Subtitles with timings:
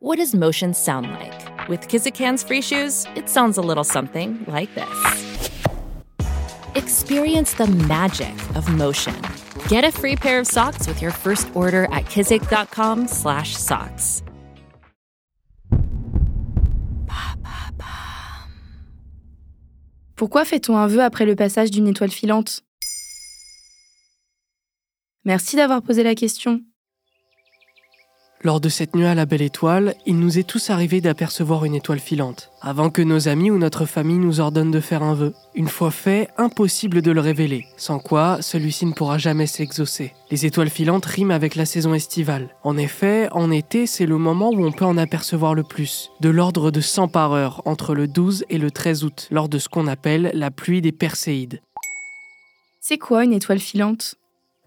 [0.00, 1.68] What does motion sound like?
[1.68, 4.86] With Kizikans free shoes, it sounds a little something like this.
[6.76, 9.20] Experience the magic of motion.
[9.66, 14.22] Get a free pair of socks with your first order at kizik.com/socks.
[20.14, 22.62] Pourquoi fait-on un vœu après le passage d'une étoile filante
[25.24, 26.62] Merci d'avoir posé la question.
[28.42, 31.74] Lors de cette nuit à la belle étoile, il nous est tous arrivé d'apercevoir une
[31.74, 35.34] étoile filante, avant que nos amis ou notre famille nous ordonnent de faire un vœu.
[35.56, 40.14] Une fois fait, impossible de le révéler, sans quoi celui-ci ne pourra jamais s'exaucer.
[40.30, 42.54] Les étoiles filantes riment avec la saison estivale.
[42.62, 46.28] En effet, en été, c'est le moment où on peut en apercevoir le plus, de
[46.28, 49.68] l'ordre de 100 par heure, entre le 12 et le 13 août, lors de ce
[49.68, 51.60] qu'on appelle la pluie des Perséides.
[52.80, 54.14] C'est quoi une étoile filante?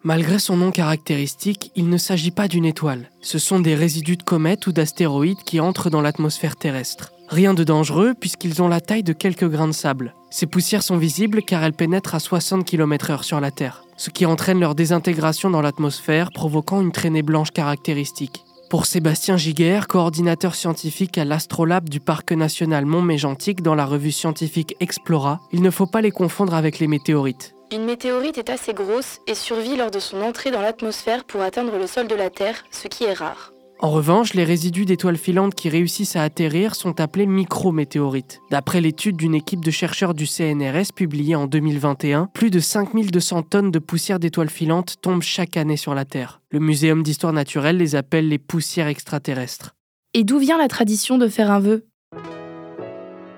[0.03, 3.11] Malgré son nom caractéristique, il ne s'agit pas d'une étoile.
[3.21, 7.11] Ce sont des résidus de comètes ou d'astéroïdes qui entrent dans l'atmosphère terrestre.
[7.29, 10.16] Rien de dangereux puisqu'ils ont la taille de quelques grains de sable.
[10.31, 14.25] Ces poussières sont visibles car elles pénètrent à 60 km/h sur la Terre, ce qui
[14.25, 18.43] entraîne leur désintégration dans l'atmosphère provoquant une traînée blanche caractéristique.
[18.71, 24.75] Pour Sébastien Giguère, coordinateur scientifique à l'Astrolabe du Parc national Mont-Mégantic dans la revue scientifique
[24.80, 27.53] Explora, il ne faut pas les confondre avec les météorites.
[27.73, 31.77] Une météorite est assez grosse et survit lors de son entrée dans l'atmosphère pour atteindre
[31.77, 33.53] le sol de la Terre, ce qui est rare.
[33.80, 38.42] En revanche, les résidus d'étoiles filantes qui réussissent à atterrir sont appelés micrométéorites.
[38.52, 43.72] D'après l'étude d'une équipe de chercheurs du CNRS publiée en 2021, plus de 5200 tonnes
[43.72, 46.42] de poussière d'étoiles filantes tombent chaque année sur la Terre.
[46.52, 49.75] Le Muséum d'histoire naturelle les appelle les poussières extraterrestres.
[50.14, 51.86] Et d'où vient la tradition de faire un vœu?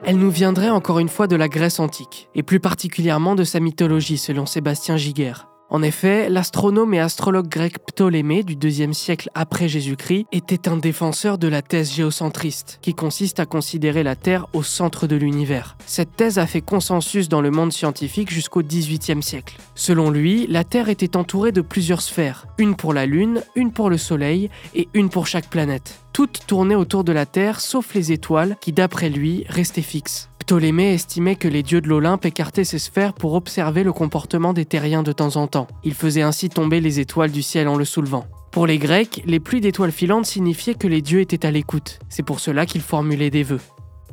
[0.05, 3.59] Elle nous viendrait encore une fois de la Grèce antique, et plus particulièrement de sa
[3.59, 5.52] mythologie selon Sébastien Giguère.
[5.73, 11.39] En effet, l'astronome et astrologue grec Ptolémée du IIe siècle après Jésus-Christ était un défenseur
[11.39, 15.75] de la thèse géocentriste, qui consiste à considérer la Terre au centre de l'univers.
[15.87, 19.57] Cette thèse a fait consensus dans le monde scientifique jusqu'au XVIIIe siècle.
[19.73, 23.89] Selon lui, la Terre était entourée de plusieurs sphères, une pour la Lune, une pour
[23.89, 26.01] le Soleil et une pour chaque planète.
[26.13, 30.29] Toutes tournaient autour de la Terre sauf les étoiles qui, d'après lui, restaient fixes.
[30.43, 34.65] Ptolémée estimait que les dieux de l'Olympe écartaient ces sphères pour observer le comportement des
[34.65, 35.67] terriens de temps en temps.
[35.85, 38.25] Il faisait ainsi tomber les étoiles du ciel en le soulevant.
[38.51, 41.99] Pour les Grecs, les pluies d'étoiles filantes signifiaient que les dieux étaient à l'écoute.
[42.09, 43.61] C'est pour cela qu'ils formulaient des vœux.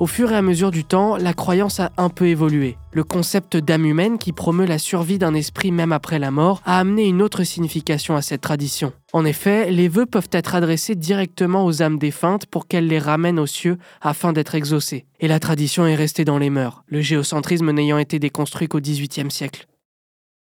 [0.01, 2.79] Au fur et à mesure du temps, la croyance a un peu évolué.
[2.95, 6.79] Le concept d'âme humaine, qui promeut la survie d'un esprit même après la mort, a
[6.79, 8.95] amené une autre signification à cette tradition.
[9.13, 13.39] En effet, les vœux peuvent être adressés directement aux âmes défuntes pour qu'elles les ramènent
[13.39, 15.05] aux cieux afin d'être exaucées.
[15.21, 19.31] Et la tradition est restée dans les mœurs, le géocentrisme n'ayant été déconstruit qu'au XVIIIe
[19.31, 19.67] siècle.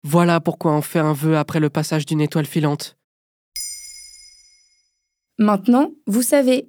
[0.04, 2.96] Voilà pourquoi on fait un vœu après le passage d'une étoile filante.
[5.36, 6.68] Maintenant, vous savez,